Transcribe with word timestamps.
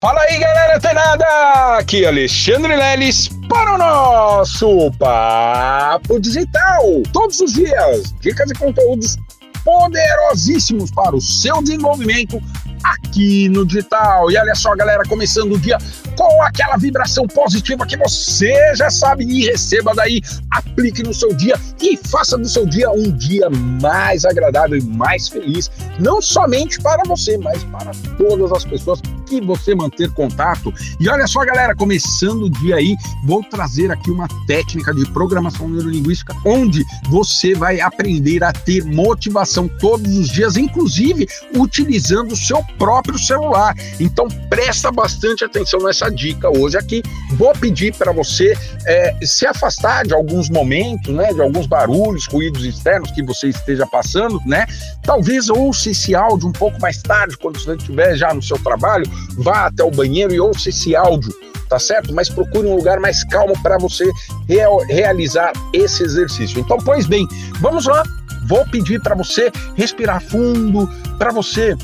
Fala 0.00 0.20
aí, 0.28 0.38
galera 0.38 0.94
nada! 0.94 1.78
Aqui 1.78 2.04
é 2.04 2.06
Alexandre 2.06 2.76
Leles 2.76 3.28
para 3.48 3.74
o 3.74 3.78
nosso 3.78 4.92
Papo 4.92 6.20
Digital. 6.20 7.02
Todos 7.12 7.40
os 7.40 7.54
dias, 7.54 8.14
dicas 8.20 8.48
e 8.48 8.54
conteúdos 8.54 9.16
poderosíssimos 9.64 10.92
para 10.92 11.16
o 11.16 11.20
seu 11.20 11.60
desenvolvimento 11.60 12.40
aqui 12.84 13.48
no 13.48 13.66
digital. 13.66 14.30
E 14.30 14.36
olha 14.36 14.54
só, 14.54 14.76
galera, 14.76 15.02
começando 15.08 15.56
o 15.56 15.58
dia 15.58 15.76
com 16.16 16.42
aquela 16.44 16.76
vibração 16.76 17.26
positiva 17.26 17.84
que 17.84 17.96
você 17.96 18.54
já 18.76 18.90
sabe 18.90 19.24
e 19.24 19.46
receba 19.46 19.92
daí, 19.96 20.20
aplique 20.52 21.02
no 21.02 21.12
seu 21.12 21.34
dia 21.34 21.56
e 21.82 21.96
faça 21.96 22.38
do 22.38 22.48
seu 22.48 22.64
dia 22.66 22.88
um 22.90 23.10
dia 23.10 23.50
mais 23.82 24.24
agradável 24.24 24.78
e 24.78 24.82
mais 24.82 25.28
feliz, 25.28 25.68
não 25.98 26.22
somente 26.22 26.80
para 26.80 27.02
você, 27.04 27.36
mas 27.38 27.64
para 27.64 27.90
todas 28.16 28.52
as 28.52 28.64
pessoas 28.64 29.02
que 29.28 29.40
você 29.40 29.74
manter 29.74 30.10
contato. 30.12 30.72
E 30.98 31.08
olha 31.08 31.26
só, 31.26 31.44
galera, 31.44 31.74
começando 31.74 32.44
o 32.44 32.50
dia 32.50 32.76
aí, 32.76 32.96
vou 33.24 33.42
trazer 33.44 33.90
aqui 33.90 34.10
uma 34.10 34.26
técnica 34.46 34.94
de 34.94 35.08
programação 35.12 35.68
neurolinguística 35.68 36.34
onde 36.44 36.84
você 37.08 37.54
vai 37.54 37.80
aprender 37.80 38.42
a 38.42 38.52
ter 38.52 38.84
motivação 38.84 39.68
todos 39.68 40.16
os 40.16 40.28
dias, 40.28 40.56
inclusive 40.56 41.28
utilizando 41.54 42.32
o 42.32 42.36
seu 42.36 42.62
próprio 42.78 43.18
celular. 43.18 43.74
Então 44.00 44.28
presta 44.48 44.90
bastante 44.90 45.44
atenção 45.44 45.80
nessa 45.80 46.08
dica 46.08 46.48
hoje 46.48 46.76
aqui. 46.76 47.02
Vou 47.32 47.52
pedir 47.52 47.94
para 47.94 48.12
você 48.12 48.54
é, 48.86 49.16
se 49.22 49.46
afastar 49.46 50.06
de 50.06 50.14
alguns 50.14 50.48
momentos, 50.48 51.14
né, 51.14 51.32
de 51.32 51.40
alguns 51.40 51.66
barulhos, 51.66 52.26
ruídos 52.26 52.64
externos 52.64 53.10
que 53.10 53.22
você 53.22 53.48
esteja 53.48 53.86
passando, 53.86 54.40
né? 54.46 54.66
Talvez 55.02 55.48
ouça 55.48 55.90
esse 55.90 56.14
áudio 56.14 56.48
um 56.48 56.52
pouco 56.52 56.80
mais 56.80 57.02
tarde, 57.02 57.36
quando 57.36 57.58
você 57.60 57.74
estiver 57.74 58.16
já 58.16 58.32
no 58.32 58.42
seu 58.42 58.58
trabalho, 58.58 59.04
vá 59.36 59.66
até 59.66 59.82
o 59.82 59.90
banheiro 59.90 60.34
e 60.34 60.40
ouça 60.40 60.68
esse 60.68 60.94
áudio 60.94 61.32
tá 61.68 61.78
certo? 61.78 62.14
Mas 62.14 62.28
procure 62.28 62.66
um 62.66 62.74
lugar 62.74 62.98
mais 62.98 63.22
calmo 63.24 63.52
para 63.62 63.78
você 63.78 64.10
real, 64.48 64.78
realizar 64.86 65.52
esse 65.72 66.02
exercício. 66.02 66.58
Então, 66.58 66.78
pois 66.78 67.06
bem, 67.06 67.26
vamos 67.60 67.86
lá. 67.86 68.02
Vou 68.46 68.64
pedir 68.66 69.00
para 69.02 69.14
você 69.14 69.52
respirar 69.76 70.22
fundo, 70.22 70.88
para 71.18 71.30
você 71.30 71.76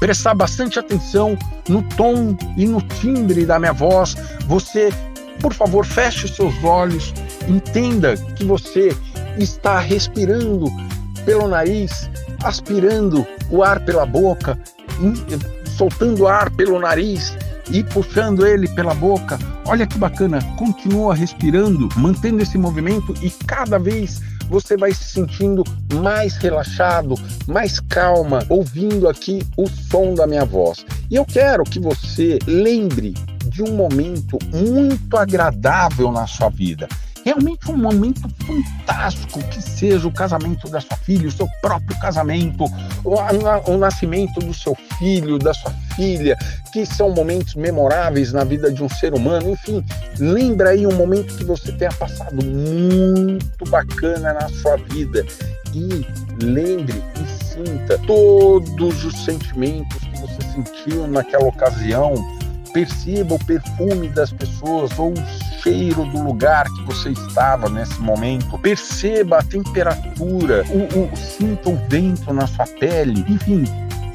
prestar 0.00 0.34
bastante 0.34 0.78
atenção 0.78 1.36
no 1.68 1.82
tom 1.82 2.36
e 2.56 2.66
no 2.66 2.80
timbre 2.80 3.44
da 3.44 3.58
minha 3.58 3.72
voz. 3.72 4.16
Você, 4.46 4.90
por 5.40 5.52
favor, 5.52 5.84
feche 5.84 6.24
os 6.24 6.34
seus 6.34 6.54
olhos, 6.64 7.12
entenda 7.46 8.16
que 8.16 8.44
você 8.44 8.96
está 9.38 9.78
respirando 9.78 10.66
pelo 11.26 11.48
nariz, 11.48 12.08
aspirando 12.42 13.26
o 13.50 13.62
ar 13.62 13.84
pela 13.84 14.06
boca, 14.06 14.58
soltando 15.76 16.26
ar 16.26 16.50
pelo 16.50 16.78
nariz 16.78 17.36
e 17.70 17.82
puxando 17.82 18.46
ele 18.46 18.68
pela 18.68 18.94
boca. 18.94 19.38
Olha 19.66 19.86
que 19.86 19.98
bacana, 19.98 20.38
continua 20.56 21.14
respirando, 21.14 21.88
mantendo 21.96 22.42
esse 22.42 22.58
movimento 22.58 23.14
e 23.22 23.30
cada 23.30 23.78
vez 23.78 24.20
você 24.48 24.76
vai 24.76 24.92
se 24.92 25.04
sentindo 25.04 25.64
mais 25.94 26.36
relaxado, 26.36 27.14
mais 27.46 27.80
calma, 27.80 28.44
ouvindo 28.48 29.08
aqui 29.08 29.42
o 29.56 29.66
som 29.68 30.14
da 30.14 30.26
minha 30.26 30.44
voz. 30.44 30.84
E 31.10 31.16
eu 31.16 31.24
quero 31.24 31.64
que 31.64 31.80
você 31.80 32.38
lembre 32.46 33.14
de 33.46 33.62
um 33.62 33.74
momento 33.74 34.38
muito 34.52 35.16
agradável 35.16 36.12
na 36.12 36.26
sua 36.26 36.50
vida 36.50 36.86
realmente 37.24 37.70
um 37.70 37.76
momento 37.76 38.28
fantástico 38.46 39.42
que 39.48 39.60
seja 39.60 40.06
o 40.06 40.12
casamento 40.12 40.68
da 40.68 40.80
sua 40.80 40.96
filha, 40.98 41.26
o 41.26 41.32
seu 41.32 41.48
próprio 41.62 41.98
casamento, 41.98 42.64
o, 43.02 43.70
o, 43.70 43.78
nascimento 43.78 44.40
do 44.40 44.52
seu 44.52 44.76
filho, 44.98 45.38
da 45.38 45.54
sua 45.54 45.72
filha, 45.96 46.36
que 46.72 46.84
são 46.84 47.10
momentos 47.10 47.54
memoráveis 47.54 48.32
na 48.32 48.44
vida 48.44 48.70
de 48.70 48.82
um 48.82 48.88
ser 48.88 49.14
humano. 49.14 49.50
Enfim, 49.50 49.82
lembra 50.18 50.70
aí 50.70 50.86
um 50.86 50.94
momento 50.94 51.34
que 51.36 51.44
você 51.44 51.72
tenha 51.72 51.92
passado 51.92 52.44
muito 52.44 53.64
bacana 53.70 54.34
na 54.34 54.48
sua 54.48 54.76
vida 54.76 55.24
e 55.72 56.06
lembre 56.44 57.02
e 57.20 57.44
sinta 57.44 57.98
todos 58.06 59.04
os 59.04 59.24
sentimentos 59.24 59.98
que 59.98 60.20
você 60.20 60.42
sentiu 60.52 61.06
naquela 61.06 61.46
ocasião. 61.46 62.14
Perceba 62.72 63.36
o 63.36 63.44
perfume 63.44 64.08
das 64.08 64.32
pessoas 64.32 64.98
ou 64.98 65.12
o 65.12 65.26
cheiro 65.64 66.04
do 66.04 66.22
lugar 66.22 66.66
que 66.66 66.82
você 66.82 67.10
estava 67.10 67.70
nesse 67.70 67.98
momento, 68.00 68.58
perceba 68.58 69.38
a 69.38 69.42
temperatura, 69.42 70.62
o, 70.68 71.12
o 71.12 71.16
sinta 71.16 71.70
o 71.70 71.76
vento 71.88 72.32
na 72.34 72.46
sua 72.46 72.66
pele, 72.66 73.24
enfim, 73.26 73.64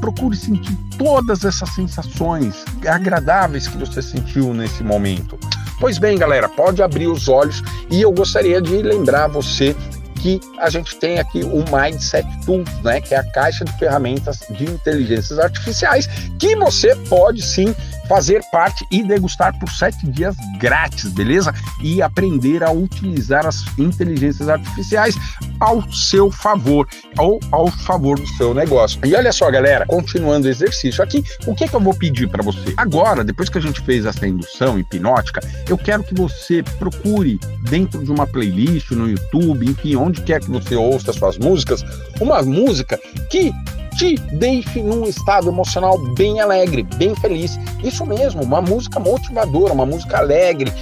procure 0.00 0.36
sentir 0.36 0.76
todas 0.98 1.44
essas 1.44 1.70
sensações 1.70 2.62
agradáveis 2.86 3.66
que 3.66 3.78
você 3.78 4.02
sentiu 4.02 4.52
nesse 4.52 4.84
momento. 4.84 5.38
Pois 5.80 5.96
bem, 5.96 6.18
galera, 6.18 6.46
pode 6.46 6.82
abrir 6.82 7.06
os 7.06 7.26
olhos 7.26 7.62
e 7.90 8.02
eu 8.02 8.12
gostaria 8.12 8.60
de 8.60 8.82
lembrar 8.82 9.28
você 9.28 9.74
que 10.20 10.40
a 10.58 10.68
gente 10.70 10.96
tem 10.96 11.18
aqui 11.18 11.42
o 11.42 11.64
Mindset 11.74 12.26
Tools, 12.44 12.68
né, 12.82 13.00
que 13.00 13.14
é 13.14 13.18
a 13.18 13.24
caixa 13.32 13.64
de 13.64 13.72
ferramentas 13.78 14.40
de 14.50 14.64
inteligências 14.64 15.38
artificiais 15.38 16.06
que 16.38 16.54
você 16.56 16.94
pode 17.08 17.42
sim 17.42 17.74
fazer 18.10 18.42
parte 18.50 18.84
e 18.90 19.04
degustar 19.04 19.56
por 19.56 19.70
sete 19.70 20.04
dias 20.10 20.34
grátis, 20.58 21.12
beleza? 21.12 21.54
E 21.80 22.02
aprender 22.02 22.64
a 22.64 22.72
utilizar 22.72 23.46
as 23.46 23.62
inteligências 23.78 24.48
artificiais 24.48 25.14
ao 25.60 25.80
seu 25.92 26.28
favor 26.28 26.88
ou 27.16 27.38
ao 27.52 27.70
favor 27.70 28.18
do 28.18 28.26
seu 28.30 28.52
negócio. 28.52 29.00
E 29.06 29.14
olha 29.14 29.30
só, 29.30 29.48
galera, 29.48 29.86
continuando 29.86 30.48
o 30.48 30.50
exercício 30.50 31.04
aqui, 31.04 31.22
o 31.46 31.54
que, 31.54 31.68
que 31.68 31.74
eu 31.74 31.80
vou 31.80 31.94
pedir 31.94 32.28
para 32.28 32.42
você? 32.42 32.74
Agora, 32.76 33.22
depois 33.22 33.48
que 33.48 33.58
a 33.58 33.60
gente 33.60 33.80
fez 33.82 34.04
essa 34.04 34.26
indução 34.26 34.76
hipnótica, 34.76 35.40
eu 35.68 35.78
quero 35.78 36.02
que 36.02 36.14
você 36.14 36.64
procure 36.80 37.38
dentro 37.68 38.02
de 38.02 38.10
uma 38.10 38.26
playlist 38.26 38.90
no 38.90 39.08
YouTube, 39.08 39.70
enfim, 39.70 39.94
onde 40.10 40.22
quer 40.22 40.40
que 40.40 40.50
você 40.50 40.74
ouça 40.76 41.12
suas 41.12 41.38
músicas, 41.38 41.84
uma 42.20 42.42
música 42.42 42.98
que 43.30 43.52
te 43.96 44.16
deixe 44.34 44.82
num 44.82 45.04
estado 45.04 45.48
emocional 45.48 45.98
bem 46.14 46.40
alegre, 46.40 46.82
bem 46.96 47.14
feliz. 47.16 47.58
Isso 47.82 48.04
mesmo, 48.04 48.42
uma 48.42 48.60
música 48.60 49.00
motivadora, 49.00 49.72
uma 49.72 49.86
música 49.86 50.18
alegre. 50.18 50.72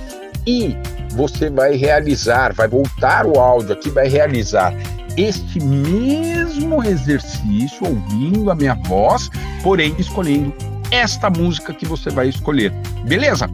E 0.47 0.77
você 1.11 1.51
vai 1.51 1.77
realizar, 1.77 2.53
vai 2.55 2.69
voltar 2.69 3.27
o 3.27 3.39
áudio 3.39 3.73
aqui, 3.73 3.91
vai 3.91 4.09
realizar 4.09 4.73
este 5.17 5.61
mesmo 5.61 6.83
exercício, 6.85 7.87
ouvindo 7.87 8.51
a 8.51 8.55
minha 8.55 8.75
voz, 8.75 9.31
porém 9.63 9.95
escolhendo 9.99 10.55
esta 10.91 11.29
música 11.29 11.75
que 11.75 11.87
você 11.87 12.11
vai 12.11 12.29
escolher. 12.29 12.73
Beleza? 13.05 13.51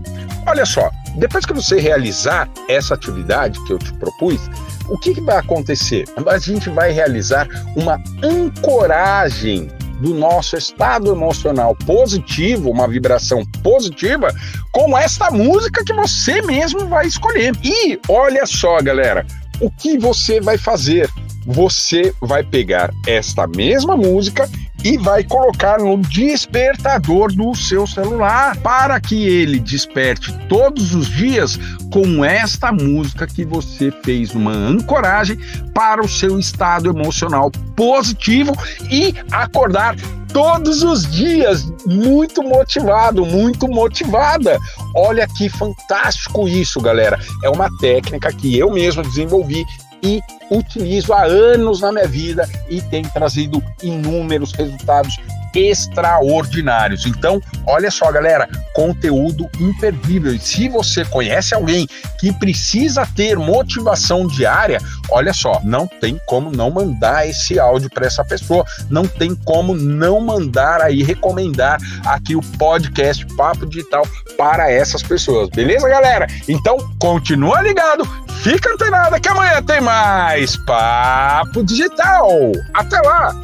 Olha 0.46 0.66
só, 0.66 0.90
depois 1.16 1.46
que 1.46 1.54
você 1.54 1.80
realizar 1.80 2.48
essa 2.68 2.94
atividade 2.94 3.58
que 3.64 3.72
eu 3.72 3.78
te 3.78 3.92
propus, 3.94 4.40
o 4.88 4.98
que, 4.98 5.14
que 5.14 5.20
vai 5.20 5.36
acontecer? 5.36 6.04
A 6.26 6.38
gente 6.38 6.68
vai 6.70 6.92
realizar 6.92 7.48
uma 7.76 8.02
ancoragem 8.22 9.70
do 10.00 10.12
nosso 10.14 10.56
estado 10.56 11.12
emocional 11.12 11.74
positivo, 11.86 12.70
uma 12.70 12.88
vibração 12.88 13.44
positiva, 13.62 14.28
com 14.72 14.96
esta 14.96 15.30
música 15.30 15.84
que 15.84 15.92
você 15.92 16.42
mesmo 16.42 16.86
vai 16.86 17.06
escolher. 17.06 17.52
E 17.62 17.98
olha 18.08 18.44
só, 18.44 18.80
galera, 18.82 19.24
o 19.60 19.70
que 19.70 19.96
você 19.98 20.40
vai 20.40 20.58
fazer? 20.58 21.08
Você 21.46 22.14
vai 22.20 22.42
pegar 22.42 22.90
esta 23.06 23.46
mesma 23.46 23.96
música 23.96 24.48
e 24.84 24.98
vai 24.98 25.24
colocar 25.24 25.78
no 25.78 25.96
despertador 25.96 27.32
do 27.32 27.54
seu 27.54 27.86
celular 27.86 28.54
para 28.58 29.00
que 29.00 29.26
ele 29.26 29.58
desperte 29.58 30.30
todos 30.46 30.94
os 30.94 31.08
dias 31.08 31.58
com 31.90 32.22
esta 32.22 32.70
música 32.70 33.26
que 33.26 33.44
você 33.44 33.90
fez 34.04 34.34
uma 34.34 34.52
ancoragem 34.52 35.38
para 35.72 36.04
o 36.04 36.08
seu 36.08 36.38
estado 36.38 36.90
emocional 36.90 37.50
positivo 37.74 38.52
e 38.90 39.14
acordar 39.32 39.96
todos 40.34 40.82
os 40.82 41.06
dias 41.06 41.64
muito 41.86 42.42
motivado, 42.42 43.24
muito 43.24 43.68
motivada. 43.68 44.58
Olha 44.94 45.28
que 45.28 45.48
fantástico 45.48 46.48
isso, 46.48 46.80
galera. 46.80 47.18
É 47.44 47.48
uma 47.48 47.70
técnica 47.78 48.32
que 48.32 48.58
eu 48.58 48.72
mesmo 48.72 49.02
desenvolvi 49.02 49.64
e 50.02 50.20
utilizo 50.50 51.12
há 51.12 51.24
anos 51.24 51.80
na 51.80 51.92
minha 51.92 52.06
vida 52.06 52.48
e 52.68 52.80
tem 52.82 53.04
trazido 53.04 53.62
inúmeros 53.82 54.52
resultados 54.52 55.18
extraordinários. 55.54 57.06
Então, 57.06 57.40
olha 57.66 57.90
só, 57.90 58.10
galera, 58.10 58.48
conteúdo 58.74 59.48
imperdível. 59.60 60.34
E 60.34 60.38
se 60.38 60.68
você 60.68 61.04
conhece 61.04 61.54
alguém 61.54 61.86
que 62.18 62.32
precisa 62.32 63.06
ter 63.14 63.36
motivação 63.36 64.26
diária, 64.26 64.78
olha 65.10 65.32
só, 65.32 65.60
não 65.64 65.86
tem 65.86 66.20
como 66.26 66.50
não 66.50 66.70
mandar 66.70 67.28
esse 67.28 67.58
áudio 67.58 67.90
para 67.90 68.06
essa 68.06 68.24
pessoa, 68.24 68.64
não 68.90 69.06
tem 69.06 69.34
como 69.34 69.74
não 69.74 70.20
mandar 70.20 70.80
aí 70.80 71.02
recomendar 71.02 71.78
aqui 72.04 72.34
o 72.34 72.42
podcast 72.58 73.24
Papo 73.36 73.66
Digital 73.66 74.06
para 74.36 74.70
essas 74.70 75.02
pessoas. 75.02 75.48
Beleza, 75.50 75.88
galera? 75.88 76.26
Então, 76.48 76.76
continua 76.98 77.62
ligado, 77.62 78.04
fica 78.42 78.70
antenado 78.72 79.20
que 79.20 79.28
amanhã 79.28 79.62
tem 79.62 79.80
mais 79.80 80.56
Papo 80.56 81.62
Digital. 81.62 82.28
Até 82.74 83.00
lá. 83.00 83.34